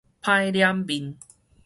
[0.19, 1.15] 歹臉面